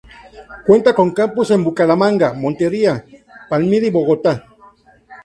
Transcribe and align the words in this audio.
Cuenta 0.65 0.95
con 0.95 1.11
campus 1.13 1.51
en 1.51 1.63
Bucaramanga, 1.63 2.33
Montería, 2.33 3.05
Palmira 3.47 3.85
y 3.85 3.91
Bogotá. 3.91 4.43